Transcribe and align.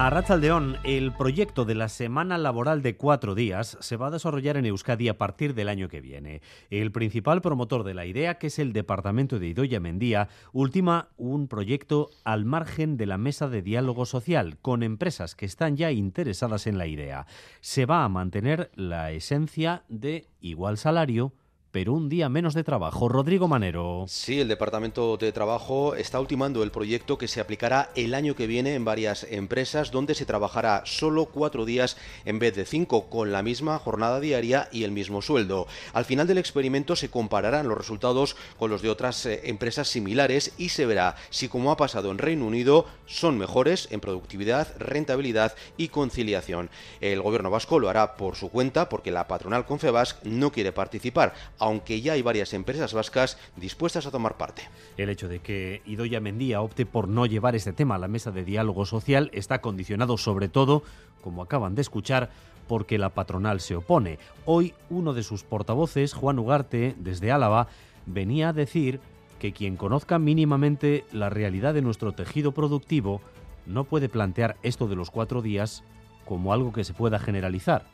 A 0.00 0.10
Ratzaldeón, 0.10 0.76
el 0.84 1.12
proyecto 1.12 1.64
de 1.64 1.74
la 1.74 1.88
semana 1.88 2.38
laboral 2.38 2.82
de 2.82 2.96
cuatro 2.96 3.34
días 3.34 3.76
se 3.80 3.96
va 3.96 4.06
a 4.06 4.10
desarrollar 4.12 4.56
en 4.56 4.64
Euskadi 4.66 5.08
a 5.08 5.18
partir 5.18 5.54
del 5.54 5.68
año 5.68 5.88
que 5.88 6.00
viene. 6.00 6.40
El 6.70 6.92
principal 6.92 7.42
promotor 7.42 7.82
de 7.82 7.94
la 7.94 8.06
idea, 8.06 8.38
que 8.38 8.46
es 8.46 8.60
el 8.60 8.72
departamento 8.72 9.40
de 9.40 9.48
Idoya 9.48 9.80
Mendía, 9.80 10.28
ultima 10.52 11.08
un 11.16 11.48
proyecto 11.48 12.10
al 12.22 12.44
margen 12.44 12.96
de 12.96 13.06
la 13.06 13.18
mesa 13.18 13.48
de 13.48 13.60
diálogo 13.60 14.06
social 14.06 14.56
con 14.62 14.84
empresas 14.84 15.34
que 15.34 15.46
están 15.46 15.76
ya 15.76 15.90
interesadas 15.90 16.68
en 16.68 16.78
la 16.78 16.86
idea. 16.86 17.26
Se 17.60 17.84
va 17.84 18.04
a 18.04 18.08
mantener 18.08 18.70
la 18.76 19.10
esencia 19.10 19.82
de 19.88 20.28
igual 20.40 20.78
salario 20.78 21.32
pero 21.70 21.92
un 21.92 22.08
día 22.08 22.28
menos 22.28 22.54
de 22.54 22.64
trabajo. 22.64 23.08
Rodrigo 23.08 23.48
Manero. 23.48 24.04
Sí, 24.08 24.40
el 24.40 24.48
Departamento 24.48 25.16
de 25.16 25.32
Trabajo 25.32 25.94
está 25.94 26.18
ultimando 26.20 26.62
el 26.62 26.70
proyecto 26.70 27.18
que 27.18 27.28
se 27.28 27.40
aplicará 27.40 27.90
el 27.94 28.14
año 28.14 28.34
que 28.34 28.46
viene 28.46 28.74
en 28.74 28.84
varias 28.84 29.24
empresas, 29.30 29.90
donde 29.90 30.14
se 30.14 30.24
trabajará 30.24 30.82
solo 30.86 31.26
cuatro 31.26 31.64
días 31.64 31.96
en 32.24 32.38
vez 32.38 32.56
de 32.56 32.64
cinco, 32.64 33.10
con 33.10 33.32
la 33.32 33.42
misma 33.42 33.78
jornada 33.78 34.20
diaria 34.20 34.68
y 34.72 34.84
el 34.84 34.92
mismo 34.92 35.20
sueldo. 35.20 35.66
Al 35.92 36.04
final 36.04 36.26
del 36.26 36.38
experimento 36.38 36.96
se 36.96 37.10
compararán 37.10 37.68
los 37.68 37.76
resultados 37.76 38.36
con 38.58 38.70
los 38.70 38.82
de 38.82 38.90
otras 38.90 39.26
eh, 39.26 39.42
empresas 39.44 39.88
similares 39.88 40.52
y 40.56 40.70
se 40.70 40.86
verá 40.86 41.16
si, 41.30 41.48
como 41.48 41.70
ha 41.70 41.76
pasado 41.76 42.10
en 42.10 42.18
Reino 42.18 42.46
Unido, 42.46 42.86
son 43.06 43.38
mejores 43.38 43.88
en 43.90 44.00
productividad, 44.00 44.68
rentabilidad 44.78 45.54
y 45.76 45.88
conciliación. 45.88 46.70
El 47.00 47.22
gobierno 47.22 47.50
vasco 47.50 47.78
lo 47.78 47.88
hará 47.88 48.16
por 48.16 48.36
su 48.36 48.50
cuenta 48.50 48.88
porque 48.88 49.10
la 49.10 49.28
patronal 49.28 49.66
Confebasc 49.66 50.22
no 50.24 50.50
quiere 50.50 50.72
participar 50.72 51.34
aunque 51.58 52.00
ya 52.00 52.14
hay 52.14 52.22
varias 52.22 52.54
empresas 52.54 52.92
vascas 52.94 53.38
dispuestas 53.56 54.06
a 54.06 54.10
tomar 54.10 54.36
parte. 54.36 54.62
El 54.96 55.08
hecho 55.08 55.28
de 55.28 55.40
que 55.40 55.82
Idoya 55.84 56.20
Mendía 56.20 56.60
opte 56.60 56.86
por 56.86 57.08
no 57.08 57.26
llevar 57.26 57.54
este 57.56 57.72
tema 57.72 57.96
a 57.96 57.98
la 57.98 58.08
mesa 58.08 58.30
de 58.30 58.44
diálogo 58.44 58.86
social 58.86 59.30
está 59.32 59.60
condicionado 59.60 60.16
sobre 60.16 60.48
todo, 60.48 60.82
como 61.22 61.42
acaban 61.42 61.74
de 61.74 61.82
escuchar, 61.82 62.30
porque 62.66 62.98
la 62.98 63.10
patronal 63.10 63.60
se 63.60 63.76
opone. 63.76 64.18
Hoy 64.44 64.74
uno 64.90 65.14
de 65.14 65.22
sus 65.22 65.42
portavoces, 65.42 66.12
Juan 66.12 66.38
Ugarte, 66.38 66.94
desde 66.98 67.32
Álava, 67.32 67.68
venía 68.06 68.50
a 68.50 68.52
decir 68.52 69.00
que 69.38 69.52
quien 69.52 69.76
conozca 69.76 70.18
mínimamente 70.18 71.04
la 71.12 71.30
realidad 71.30 71.74
de 71.74 71.82
nuestro 71.82 72.12
tejido 72.12 72.52
productivo 72.52 73.20
no 73.66 73.84
puede 73.84 74.08
plantear 74.08 74.56
esto 74.62 74.88
de 74.88 74.96
los 74.96 75.10
cuatro 75.10 75.42
días 75.42 75.84
como 76.24 76.52
algo 76.52 76.72
que 76.72 76.84
se 76.84 76.94
pueda 76.94 77.18
generalizar, 77.18 77.84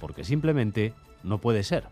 porque 0.00 0.24
simplemente 0.24 0.92
no 1.22 1.38
puede 1.38 1.62
ser. 1.62 1.84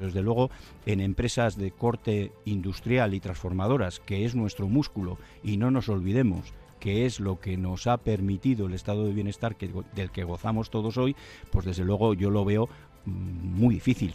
Desde 0.00 0.22
luego, 0.22 0.50
en 0.86 1.00
empresas 1.00 1.56
de 1.56 1.70
corte 1.70 2.32
industrial 2.44 3.14
y 3.14 3.20
transformadoras, 3.20 4.00
que 4.00 4.24
es 4.24 4.34
nuestro 4.34 4.68
músculo, 4.68 5.18
y 5.42 5.56
no 5.56 5.70
nos 5.70 5.88
olvidemos 5.88 6.52
que 6.84 7.06
es 7.06 7.18
lo 7.18 7.40
que 7.40 7.56
nos 7.56 7.86
ha 7.86 7.96
permitido 7.96 8.66
el 8.66 8.74
estado 8.74 9.06
de 9.06 9.14
bienestar 9.14 9.56
del 9.56 10.10
que 10.10 10.24
gozamos 10.24 10.68
todos 10.68 10.98
hoy, 10.98 11.16
pues 11.50 11.64
desde 11.64 11.82
luego 11.82 12.12
yo 12.12 12.28
lo 12.28 12.44
veo 12.44 12.68
mm, 13.06 13.58
muy 13.58 13.76
difícil. 13.76 14.14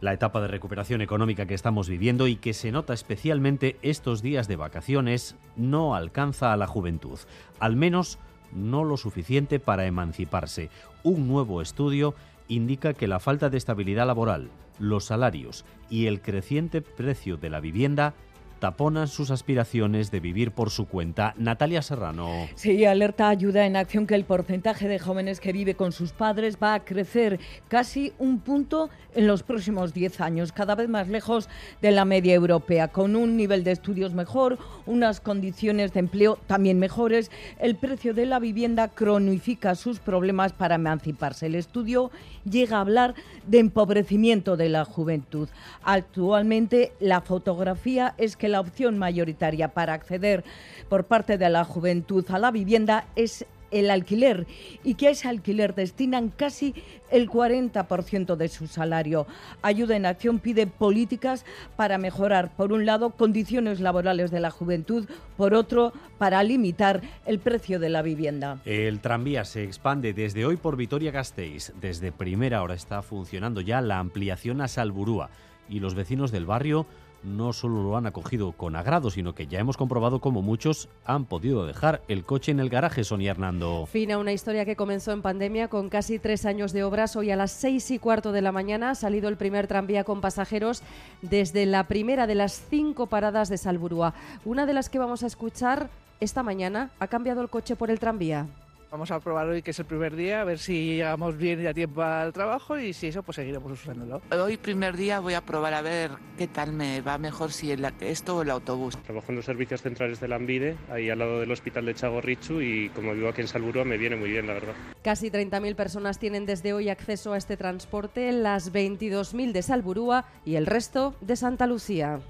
La 0.00 0.12
etapa 0.12 0.40
de 0.40 0.46
recuperación 0.46 1.00
económica 1.00 1.46
que 1.46 1.54
estamos 1.54 1.88
viviendo 1.88 2.28
y 2.28 2.36
que 2.36 2.54
se 2.54 2.70
nota 2.70 2.94
especialmente 2.94 3.78
estos 3.82 4.22
días 4.22 4.46
de 4.46 4.54
vacaciones 4.54 5.34
no 5.56 5.96
alcanza 5.96 6.52
a 6.52 6.56
la 6.56 6.68
juventud, 6.68 7.18
al 7.58 7.74
menos 7.74 8.20
no 8.52 8.84
lo 8.84 8.96
suficiente 8.96 9.58
para 9.58 9.84
emanciparse. 9.84 10.70
Un 11.02 11.26
nuevo 11.26 11.62
estudio 11.62 12.14
indica 12.46 12.94
que 12.94 13.08
la 13.08 13.18
falta 13.18 13.50
de 13.50 13.58
estabilidad 13.58 14.06
laboral, 14.06 14.50
los 14.82 15.04
salarios 15.04 15.64
y 15.88 16.06
el 16.06 16.20
creciente 16.20 16.82
precio 16.82 17.36
de 17.36 17.50
la 17.50 17.60
vivienda 17.60 18.14
taponan 18.62 19.08
sus 19.08 19.32
aspiraciones 19.32 20.12
de 20.12 20.20
vivir 20.20 20.52
por 20.52 20.70
su 20.70 20.86
cuenta. 20.86 21.34
Natalia 21.36 21.82
Serrano. 21.82 22.46
Sí, 22.54 22.84
alerta 22.84 23.28
ayuda 23.28 23.66
en 23.66 23.74
acción 23.74 24.06
que 24.06 24.14
el 24.14 24.24
porcentaje 24.24 24.86
de 24.86 25.00
jóvenes 25.00 25.40
que 25.40 25.52
vive 25.52 25.74
con 25.74 25.90
sus 25.90 26.12
padres 26.12 26.58
va 26.62 26.74
a 26.74 26.84
crecer 26.84 27.40
casi 27.66 28.12
un 28.20 28.38
punto 28.38 28.88
en 29.16 29.26
los 29.26 29.42
próximos 29.42 29.92
10 29.92 30.20
años, 30.20 30.52
cada 30.52 30.76
vez 30.76 30.88
más 30.88 31.08
lejos 31.08 31.48
de 31.80 31.90
la 31.90 32.04
media 32.04 32.34
europea, 32.34 32.86
con 32.86 33.16
un 33.16 33.36
nivel 33.36 33.64
de 33.64 33.72
estudios 33.72 34.14
mejor, 34.14 34.58
unas 34.86 35.20
condiciones 35.20 35.92
de 35.92 35.98
empleo 35.98 36.38
también 36.46 36.78
mejores. 36.78 37.32
El 37.58 37.74
precio 37.74 38.14
de 38.14 38.26
la 38.26 38.38
vivienda 38.38 38.86
cronifica 38.86 39.74
sus 39.74 39.98
problemas 39.98 40.52
para 40.52 40.76
emanciparse. 40.76 41.46
El 41.46 41.56
estudio 41.56 42.12
llega 42.48 42.76
a 42.76 42.82
hablar 42.82 43.14
de 43.48 43.58
empobrecimiento 43.58 44.56
de 44.56 44.68
la 44.68 44.84
juventud. 44.84 45.48
Actualmente 45.82 46.92
la 47.00 47.22
fotografía 47.22 48.14
es 48.18 48.36
que 48.36 48.51
la 48.52 48.60
opción 48.60 48.98
mayoritaria 48.98 49.68
para 49.68 49.94
acceder 49.94 50.44
por 50.88 51.04
parte 51.04 51.38
de 51.38 51.50
la 51.50 51.64
juventud 51.64 52.24
a 52.30 52.38
la 52.38 52.52
vivienda 52.52 53.06
es 53.16 53.44
el 53.72 53.90
alquiler 53.90 54.46
y 54.84 54.94
que 54.94 55.08
a 55.08 55.10
ese 55.10 55.28
alquiler 55.28 55.74
destinan 55.74 56.28
casi 56.28 56.74
el 57.10 57.28
40% 57.28 58.36
de 58.36 58.48
su 58.48 58.66
salario. 58.66 59.26
Ayuda 59.62 59.96
en 59.96 60.06
Acción 60.06 60.38
pide 60.38 60.66
políticas 60.66 61.44
para 61.74 61.98
mejorar, 61.98 62.54
por 62.54 62.72
un 62.72 62.86
lado, 62.86 63.10
condiciones 63.10 63.80
laborales 63.80 64.30
de 64.30 64.40
la 64.40 64.50
juventud, 64.50 65.08
por 65.36 65.54
otro, 65.54 65.92
para 66.18 66.42
limitar 66.42 67.00
el 67.26 67.38
precio 67.38 67.80
de 67.80 67.88
la 67.88 68.02
vivienda. 68.02 68.60
El 68.64 69.00
tranvía 69.00 69.44
se 69.44 69.64
expande 69.64 70.12
desde 70.12 70.44
hoy 70.46 70.56
por 70.56 70.76
Vitoria-Gasteiz. 70.76 71.72
Desde 71.80 72.12
primera 72.12 72.62
hora 72.62 72.74
está 72.74 73.02
funcionando 73.02 73.60
ya 73.60 73.80
la 73.80 73.98
ampliación 73.98 74.60
a 74.60 74.68
Salburúa 74.68 75.30
y 75.68 75.80
los 75.80 75.94
vecinos 75.94 76.30
del 76.30 76.46
barrio 76.46 76.86
no 77.22 77.52
solo 77.52 77.82
lo 77.82 77.96
han 77.96 78.06
acogido 78.06 78.52
con 78.52 78.76
agrado, 78.76 79.10
sino 79.10 79.34
que 79.34 79.46
ya 79.46 79.58
hemos 79.58 79.76
comprobado 79.76 80.20
cómo 80.20 80.42
muchos 80.42 80.88
han 81.04 81.24
podido 81.24 81.66
dejar 81.66 82.02
el 82.08 82.24
coche 82.24 82.52
en 82.52 82.60
el 82.60 82.68
garaje, 82.68 83.04
Sonia 83.04 83.30
Hernando. 83.30 83.86
Fina, 83.86 84.18
una 84.18 84.32
historia 84.32 84.64
que 84.64 84.76
comenzó 84.76 85.12
en 85.12 85.22
pandemia 85.22 85.68
con 85.68 85.88
casi 85.88 86.18
tres 86.18 86.46
años 86.46 86.72
de 86.72 86.84
obras. 86.84 87.16
Hoy 87.16 87.30
a 87.30 87.36
las 87.36 87.52
seis 87.52 87.90
y 87.90 87.98
cuarto 87.98 88.32
de 88.32 88.42
la 88.42 88.52
mañana 88.52 88.90
ha 88.90 88.94
salido 88.94 89.28
el 89.28 89.36
primer 89.36 89.66
tranvía 89.66 90.04
con 90.04 90.20
pasajeros 90.20 90.82
desde 91.20 91.66
la 91.66 91.84
primera 91.84 92.26
de 92.26 92.34
las 92.34 92.62
cinco 92.68 93.06
paradas 93.06 93.48
de 93.48 93.58
Salburúa. 93.58 94.14
Una 94.44 94.66
de 94.66 94.74
las 94.74 94.88
que 94.88 94.98
vamos 94.98 95.22
a 95.22 95.26
escuchar 95.26 95.88
esta 96.20 96.42
mañana 96.42 96.90
ha 97.00 97.08
cambiado 97.08 97.42
el 97.42 97.48
coche 97.48 97.76
por 97.76 97.90
el 97.90 97.98
tranvía. 97.98 98.46
Vamos 98.92 99.10
a 99.10 99.20
probar 99.20 99.48
hoy 99.48 99.62
que 99.62 99.70
es 99.70 99.78
el 99.78 99.86
primer 99.86 100.14
día, 100.14 100.42
a 100.42 100.44
ver 100.44 100.58
si 100.58 100.96
llegamos 100.96 101.38
bien 101.38 101.62
y 101.62 101.66
a 101.66 101.72
tiempo 101.72 102.02
al 102.02 102.30
trabajo 102.30 102.78
y 102.78 102.92
si 102.92 103.06
eso, 103.06 103.22
pues 103.22 103.36
seguiremos 103.36 103.72
usándolo. 103.72 104.20
Hoy 104.30 104.58
primer 104.58 104.98
día 104.98 105.18
voy 105.18 105.32
a 105.32 105.40
probar 105.40 105.72
a 105.72 105.80
ver 105.80 106.10
qué 106.36 106.46
tal 106.46 106.74
me 106.74 107.00
va 107.00 107.16
mejor, 107.16 107.52
si 107.52 107.72
el, 107.72 107.90
esto 108.00 108.36
o 108.36 108.42
el 108.42 108.50
autobús. 108.50 108.98
Trabajo 108.98 109.28
en 109.30 109.36
los 109.36 109.46
servicios 109.46 109.80
centrales 109.80 110.20
de 110.20 110.28
la 110.28 110.36
Ambide, 110.36 110.76
ahí 110.90 111.08
al 111.08 111.20
lado 111.20 111.40
del 111.40 111.50
hospital 111.50 111.86
de 111.86 111.94
Chagorrichu 111.94 112.60
y 112.60 112.90
como 112.90 113.14
vivo 113.14 113.30
aquí 113.30 113.40
en 113.40 113.48
Salburua 113.48 113.86
me 113.86 113.96
viene 113.96 114.16
muy 114.16 114.28
bien, 114.28 114.46
la 114.46 114.52
verdad. 114.52 114.74
Casi 115.02 115.30
30.000 115.30 115.74
personas 115.74 116.18
tienen 116.18 116.44
desde 116.44 116.74
hoy 116.74 116.90
acceso 116.90 117.32
a 117.32 117.38
este 117.38 117.56
transporte, 117.56 118.30
las 118.30 118.74
22.000 118.74 119.52
de 119.52 119.62
Salburúa 119.62 120.26
y 120.44 120.56
el 120.56 120.66
resto 120.66 121.14
de 121.22 121.36
Santa 121.36 121.66
Lucía. 121.66 122.20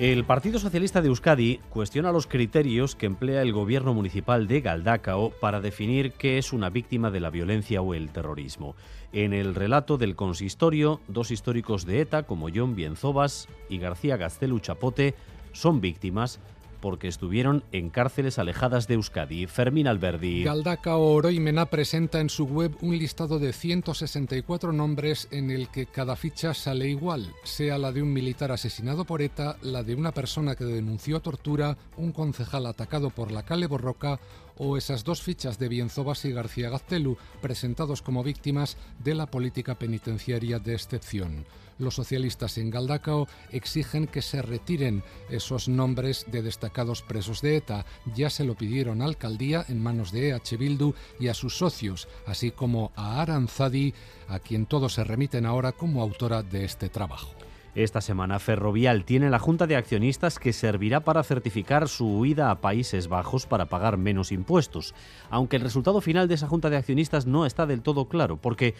El 0.00 0.24
Partido 0.24 0.58
Socialista 0.58 1.00
de 1.00 1.06
Euskadi 1.06 1.60
cuestiona 1.70 2.10
los 2.10 2.26
criterios 2.26 2.96
que 2.96 3.06
emplea 3.06 3.42
el 3.42 3.52
gobierno 3.52 3.94
municipal 3.94 4.48
de 4.48 4.60
Galdacao 4.60 5.30
para 5.40 5.60
definir 5.60 6.14
qué 6.14 6.36
es 6.36 6.52
una 6.52 6.68
víctima 6.68 7.12
de 7.12 7.20
la 7.20 7.30
violencia 7.30 7.80
o 7.80 7.94
el 7.94 8.10
terrorismo. 8.10 8.74
En 9.12 9.32
el 9.32 9.54
relato 9.54 9.96
del 9.96 10.16
consistorio, 10.16 11.00
dos 11.06 11.30
históricos 11.30 11.86
de 11.86 12.00
ETA 12.00 12.24
como 12.24 12.48
John 12.52 12.74
Bienzobas 12.74 13.46
y 13.68 13.78
García 13.78 14.16
Gaztelu 14.16 14.58
Chapote 14.58 15.14
son 15.52 15.80
víctimas 15.80 16.40
porque 16.84 17.08
estuvieron 17.08 17.64
en 17.72 17.88
cárceles 17.88 18.38
alejadas 18.38 18.86
de 18.86 18.92
Euskadi. 18.96 19.46
Fermín 19.46 19.88
Alberdi. 19.88 20.44
Galdacao 20.44 21.00
Oroimena 21.00 21.64
presenta 21.64 22.20
en 22.20 22.28
su 22.28 22.44
web 22.44 22.76
un 22.82 22.98
listado 22.98 23.38
de 23.38 23.54
164 23.54 24.70
nombres 24.70 25.26
en 25.30 25.50
el 25.50 25.68
que 25.68 25.86
cada 25.86 26.14
ficha 26.14 26.52
sale 26.52 26.86
igual, 26.86 27.32
sea 27.42 27.78
la 27.78 27.90
de 27.90 28.02
un 28.02 28.12
militar 28.12 28.52
asesinado 28.52 29.06
por 29.06 29.22
ETA, 29.22 29.56
la 29.62 29.82
de 29.82 29.94
una 29.94 30.12
persona 30.12 30.56
que 30.56 30.66
denunció 30.66 31.20
tortura, 31.20 31.78
un 31.96 32.12
concejal 32.12 32.66
atacado 32.66 33.08
por 33.08 33.32
la 33.32 33.44
Cale 33.44 33.66
Borroca 33.66 34.20
o 34.56 34.76
esas 34.76 35.04
dos 35.04 35.22
fichas 35.22 35.58
de 35.58 35.68
Bienzobas 35.68 36.24
y 36.24 36.32
García 36.32 36.70
Gaztelu, 36.70 37.16
presentados 37.40 38.02
como 38.02 38.22
víctimas 38.22 38.76
de 39.02 39.14
la 39.14 39.26
política 39.26 39.74
penitenciaria 39.76 40.58
de 40.58 40.74
excepción. 40.74 41.46
Los 41.78 41.96
socialistas 41.96 42.56
en 42.58 42.70
Galdacao 42.70 43.26
exigen 43.50 44.06
que 44.06 44.22
se 44.22 44.42
retiren 44.42 45.02
esos 45.28 45.68
nombres 45.68 46.24
de 46.30 46.42
destacados 46.42 47.02
presos 47.02 47.42
de 47.42 47.56
ETA. 47.56 47.84
Ya 48.14 48.30
se 48.30 48.44
lo 48.44 48.54
pidieron 48.54 49.02
a 49.02 49.06
alcaldía 49.06 49.64
en 49.68 49.82
manos 49.82 50.12
de 50.12 50.30
EH 50.30 50.56
Bildu 50.56 50.94
y 51.18 51.28
a 51.28 51.34
sus 51.34 51.58
socios, 51.58 52.08
así 52.26 52.52
como 52.52 52.92
a 52.94 53.20
Aranzadi, 53.20 53.92
a 54.28 54.38
quien 54.38 54.66
todos 54.66 54.94
se 54.94 55.04
remiten 55.04 55.46
ahora 55.46 55.72
como 55.72 56.00
autora 56.00 56.42
de 56.42 56.64
este 56.64 56.88
trabajo. 56.88 57.34
Esta 57.74 58.00
semana 58.00 58.38
Ferrovial 58.38 59.04
tiene 59.04 59.30
la 59.30 59.40
Junta 59.40 59.66
de 59.66 59.74
Accionistas 59.74 60.38
que 60.38 60.52
servirá 60.52 61.00
para 61.00 61.24
certificar 61.24 61.88
su 61.88 62.06
huida 62.06 62.52
a 62.52 62.60
Países 62.60 63.08
Bajos 63.08 63.46
para 63.46 63.66
pagar 63.66 63.96
menos 63.96 64.30
impuestos, 64.30 64.94
aunque 65.28 65.56
el 65.56 65.62
resultado 65.62 66.00
final 66.00 66.28
de 66.28 66.36
esa 66.36 66.46
Junta 66.46 66.70
de 66.70 66.76
Accionistas 66.76 67.26
no 67.26 67.46
está 67.46 67.66
del 67.66 67.82
todo 67.82 68.04
claro, 68.04 68.36
porque 68.36 68.74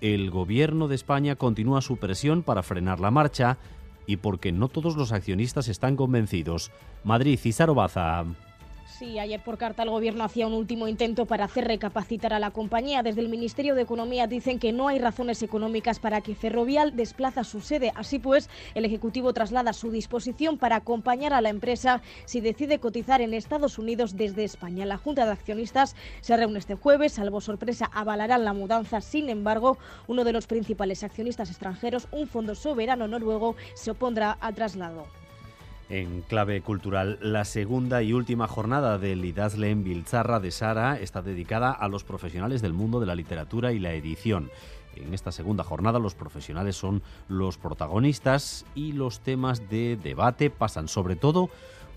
el 0.00 0.32
gobierno 0.32 0.88
de 0.88 0.96
España 0.96 1.36
continúa 1.36 1.80
su 1.80 1.98
presión 1.98 2.42
para 2.42 2.64
frenar 2.64 2.98
la 2.98 3.12
marcha 3.12 3.56
y 4.06 4.16
porque 4.16 4.50
no 4.50 4.66
todos 4.66 4.96
los 4.96 5.12
accionistas 5.12 5.68
están 5.68 5.94
convencidos. 5.94 6.72
Madrid, 7.04 7.38
Císaro 7.38 7.76
Baza. 7.76 8.24
Sí, 8.98 9.18
ayer 9.18 9.42
por 9.42 9.56
carta 9.56 9.82
el 9.82 9.88
Gobierno 9.90 10.24
hacía 10.24 10.46
un 10.46 10.52
último 10.52 10.86
intento 10.86 11.24
para 11.24 11.44
hacer 11.44 11.66
recapacitar 11.66 12.34
a 12.34 12.38
la 12.38 12.50
compañía. 12.50 13.02
Desde 13.02 13.22
el 13.22 13.28
Ministerio 13.28 13.74
de 13.74 13.82
Economía 13.82 14.26
dicen 14.26 14.58
que 14.58 14.72
no 14.72 14.88
hay 14.88 14.98
razones 14.98 15.42
económicas 15.42 15.98
para 15.98 16.20
que 16.20 16.34
Ferrovial 16.34 16.94
desplaza 16.96 17.44
su 17.44 17.60
sede. 17.60 17.92
Así 17.94 18.18
pues, 18.18 18.50
el 18.74 18.84
Ejecutivo 18.84 19.32
traslada 19.32 19.72
su 19.72 19.90
disposición 19.90 20.58
para 20.58 20.76
acompañar 20.76 21.32
a 21.32 21.40
la 21.40 21.48
empresa 21.48 22.02
si 22.26 22.40
decide 22.40 22.78
cotizar 22.78 23.22
en 23.22 23.32
Estados 23.32 23.78
Unidos 23.78 24.16
desde 24.16 24.44
España. 24.44 24.84
La 24.84 24.98
Junta 24.98 25.24
de 25.24 25.32
Accionistas 25.32 25.96
se 26.20 26.36
reúne 26.36 26.58
este 26.58 26.74
jueves. 26.74 27.12
Salvo 27.12 27.40
sorpresa, 27.40 27.90
avalarán 27.94 28.44
la 28.44 28.52
mudanza. 28.52 29.00
Sin 29.00 29.30
embargo, 29.30 29.78
uno 30.08 30.24
de 30.24 30.32
los 30.32 30.46
principales 30.46 31.04
accionistas 31.04 31.48
extranjeros, 31.48 32.08
un 32.12 32.26
fondo 32.26 32.54
soberano 32.54 33.08
noruego, 33.08 33.56
se 33.74 33.92
opondrá 33.92 34.32
al 34.32 34.54
traslado. 34.54 35.19
En 35.90 36.22
clave 36.22 36.60
cultural, 36.60 37.18
la 37.20 37.44
segunda 37.44 38.00
y 38.00 38.12
última 38.12 38.46
jornada 38.46 38.96
del 38.96 39.24
Idazlen 39.24 39.82
Bilzarra 39.82 40.38
de 40.38 40.52
Sara 40.52 40.96
está 40.96 41.20
dedicada 41.20 41.72
a 41.72 41.88
los 41.88 42.04
profesionales 42.04 42.62
del 42.62 42.72
mundo 42.72 43.00
de 43.00 43.06
la 43.06 43.16
literatura 43.16 43.72
y 43.72 43.80
la 43.80 43.92
edición. 43.92 44.52
En 44.94 45.14
esta 45.14 45.32
segunda 45.32 45.64
jornada 45.64 45.98
los 45.98 46.14
profesionales 46.14 46.76
son 46.76 47.02
los 47.26 47.58
protagonistas 47.58 48.66
y 48.76 48.92
los 48.92 49.18
temas 49.18 49.68
de 49.68 49.98
debate 50.00 50.48
pasan 50.48 50.86
sobre 50.86 51.16
todo 51.16 51.50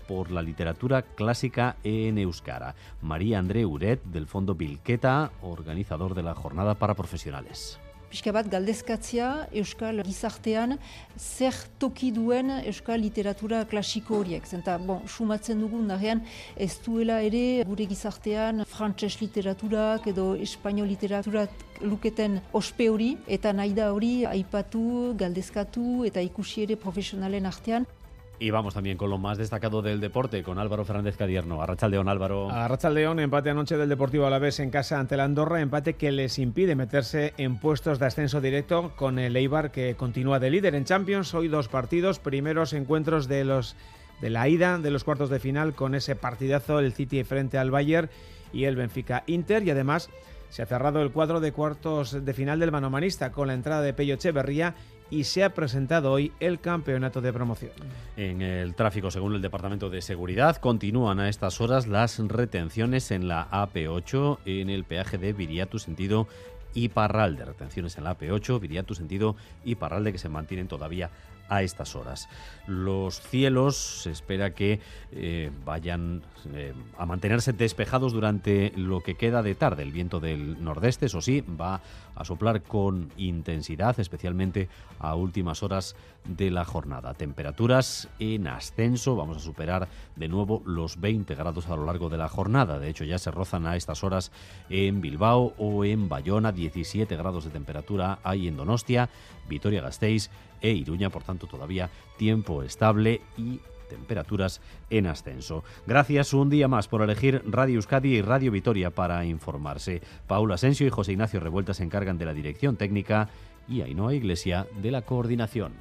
por 0.08 0.32
la 0.32 0.42
literatura 0.42 1.02
clásica 1.02 1.76
en 1.84 2.18
euskara. 2.18 2.74
María 3.00 3.38
André 3.38 3.64
Uret 3.64 4.02
del 4.02 4.26
Fondo 4.26 4.56
Bilqueta, 4.56 5.30
organizador 5.40 6.14
de 6.14 6.24
la 6.24 6.34
jornada 6.34 6.74
para 6.74 6.94
profesionales. 6.94 7.78
Pixka 8.14 8.30
bat 8.30 8.46
galdezkatzea 8.46 9.28
euskal 9.58 9.98
gizartean 10.06 10.76
zer 11.18 11.56
toki 11.82 12.12
duen 12.14 12.52
euskal 12.60 13.00
literatura 13.02 13.64
klasiko 13.66 14.20
horiek. 14.20 14.46
Zenta, 14.46 14.76
bon, 14.78 15.00
sumatzen 15.10 15.58
dugu 15.58 15.80
nahean 15.82 16.22
ez 16.54 16.70
duela 16.84 17.16
ere 17.26 17.64
gure 17.66 17.88
gizartean 17.90 18.62
frantses 18.70 19.16
literaturak 19.18 20.06
edo 20.12 20.28
espainol 20.46 20.86
literaturak 20.92 21.82
luketen 21.82 22.38
ospe 22.54 22.86
hori 22.92 23.16
eta 23.26 23.50
nahi 23.52 23.74
da 23.74 23.90
hori 23.90 24.14
aipatu, 24.30 24.86
galdezkatu 25.18 26.04
eta 26.06 26.22
ikusi 26.22 26.68
ere 26.68 26.78
profesionalen 26.86 27.50
artean. 27.50 27.90
Y 28.38 28.50
vamos 28.50 28.74
también 28.74 28.96
con 28.96 29.10
lo 29.10 29.18
más 29.18 29.38
destacado 29.38 29.80
del 29.80 30.00
deporte, 30.00 30.42
con 30.42 30.58
Álvaro 30.58 30.84
Fernández 30.84 31.16
Cadierno. 31.16 31.62
Arrachaldeón, 31.62 32.08
Álvaro. 32.08 32.50
Arrachaldeón, 32.50 33.20
empate 33.20 33.50
anoche 33.50 33.76
del 33.76 33.88
Deportivo 33.88 34.26
Alavés 34.26 34.58
en 34.60 34.70
casa 34.70 34.98
ante 34.98 35.16
la 35.16 35.24
Andorra, 35.24 35.60
empate 35.60 35.94
que 35.94 36.10
les 36.10 36.38
impide 36.38 36.74
meterse 36.74 37.32
en 37.36 37.58
puestos 37.58 37.98
de 37.98 38.06
ascenso 38.06 38.40
directo 38.40 38.92
con 38.96 39.18
el 39.18 39.36
Eibar 39.36 39.70
que 39.70 39.94
continúa 39.94 40.40
de 40.40 40.50
líder 40.50 40.74
en 40.74 40.84
Champions. 40.84 41.32
Hoy 41.32 41.48
dos 41.48 41.68
partidos, 41.68 42.18
primeros 42.18 42.72
encuentros 42.72 43.28
de 43.28 43.44
los 43.44 43.76
de 44.20 44.30
la 44.30 44.48
ida 44.48 44.78
de 44.78 44.90
los 44.90 45.04
cuartos 45.04 45.28
de 45.30 45.40
final 45.40 45.74
con 45.74 45.94
ese 45.94 46.16
partidazo 46.16 46.78
el 46.78 46.92
City 46.92 47.24
frente 47.24 47.58
al 47.58 47.70
Bayern 47.70 48.08
y 48.52 48.64
el 48.64 48.76
Benfica 48.76 49.24
Inter 49.26 49.62
y 49.64 49.70
además 49.70 50.08
se 50.48 50.62
ha 50.62 50.66
cerrado 50.66 51.02
el 51.02 51.10
cuadro 51.10 51.40
de 51.40 51.52
cuartos 51.52 52.24
de 52.24 52.32
final 52.32 52.60
del 52.60 52.70
manomanista 52.70 53.32
con 53.32 53.48
la 53.48 53.54
entrada 53.54 53.82
de 53.82 53.92
Pello 53.92 54.14
Echeverría 54.14 54.74
y 55.10 55.24
se 55.24 55.44
ha 55.44 55.54
presentado 55.54 56.10
hoy 56.12 56.32
el 56.40 56.60
campeonato 56.60 57.20
de 57.20 57.32
promoción. 57.32 57.72
En 58.16 58.42
el 58.42 58.74
tráfico, 58.74 59.10
según 59.10 59.34
el 59.34 59.42
Departamento 59.42 59.90
de 59.90 60.02
Seguridad, 60.02 60.56
continúan 60.56 61.20
a 61.20 61.28
estas 61.28 61.60
horas 61.60 61.86
las 61.86 62.18
retenciones 62.18 63.10
en 63.10 63.28
la 63.28 63.50
AP8 63.50 64.38
en 64.44 64.70
el 64.70 64.84
peaje 64.84 65.18
de 65.18 65.32
Viriatu 65.32 65.78
sentido 65.78 66.26
Iparralde. 66.74 67.44
Retenciones 67.44 67.96
en 67.98 68.04
la 68.04 68.18
AP8, 68.18 68.60
Viriatu 68.60 68.94
sentido 68.94 69.36
Iparralde 69.64 70.12
que 70.12 70.18
se 70.18 70.28
mantienen 70.28 70.68
todavía 70.68 71.10
a 71.48 71.62
estas 71.62 71.94
horas. 71.94 72.28
Los 72.66 73.20
cielos 73.20 73.76
se 74.02 74.10
espera 74.10 74.54
que 74.54 74.80
eh, 75.12 75.50
vayan 75.64 76.22
eh, 76.54 76.72
a 76.98 77.06
mantenerse 77.06 77.52
despejados 77.52 78.12
durante 78.12 78.72
lo 78.76 79.00
que 79.00 79.16
queda 79.16 79.42
de 79.42 79.54
tarde. 79.54 79.82
El 79.82 79.92
viento 79.92 80.20
del 80.20 80.62
nordeste, 80.62 81.06
eso 81.06 81.20
sí, 81.20 81.42
va 81.42 81.82
a 82.14 82.24
soplar 82.24 82.62
con 82.62 83.10
intensidad, 83.16 83.98
especialmente 84.00 84.68
a 84.98 85.14
últimas 85.14 85.62
horas 85.62 85.96
de 86.24 86.50
la 86.50 86.64
jornada. 86.64 87.14
Temperaturas 87.14 88.08
en 88.18 88.46
ascenso, 88.46 89.16
vamos 89.16 89.36
a 89.36 89.40
superar 89.40 89.88
de 90.16 90.28
nuevo 90.28 90.62
los 90.64 91.00
20 91.00 91.34
grados 91.34 91.68
a 91.68 91.76
lo 91.76 91.84
largo 91.84 92.08
de 92.08 92.16
la 92.16 92.28
jornada. 92.28 92.78
De 92.78 92.88
hecho, 92.88 93.04
ya 93.04 93.18
se 93.18 93.30
rozan 93.30 93.66
a 93.66 93.76
estas 93.76 94.04
horas 94.04 94.32
en 94.70 95.00
Bilbao 95.00 95.54
o 95.58 95.84
en 95.84 96.08
Bayona, 96.08 96.52
17 96.52 97.14
grados 97.16 97.44
de 97.44 97.50
temperatura 97.50 98.18
hay 98.22 98.48
en 98.48 98.56
Donostia, 98.56 99.08
Vitoria-Gasteiz 99.48 100.30
e 100.60 100.70
Iruña, 100.70 101.10
por 101.10 101.22
todavía 101.38 101.90
tiempo 102.16 102.62
estable 102.62 103.20
y 103.36 103.60
temperaturas 103.88 104.60
en 104.90 105.06
ascenso. 105.06 105.62
Gracias 105.86 106.32
un 106.34 106.50
día 106.50 106.68
más 106.68 106.88
por 106.88 107.02
elegir 107.02 107.42
Radio 107.46 107.76
Euskadi 107.76 108.16
y 108.16 108.22
Radio 108.22 108.50
Vitoria 108.50 108.90
para 108.90 109.24
informarse. 109.24 110.02
Paula 110.26 110.56
Asensio 110.56 110.86
y 110.86 110.90
José 110.90 111.12
Ignacio 111.12 111.40
Revuelta 111.40 111.74
se 111.74 111.84
encargan 111.84 112.18
de 112.18 112.24
la 112.24 112.34
dirección 112.34 112.76
técnica 112.76 113.28
y 113.68 113.82
Ainhoa 113.82 114.14
Iglesia 114.14 114.66
de 114.80 114.90
la 114.90 115.02
coordinación. 115.02 115.72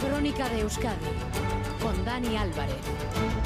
Crónica 0.00 0.48
de 0.48 0.60
Euskadi 0.60 1.06
con 1.80 2.04
Dani 2.04 2.36
Álvarez. 2.36 3.41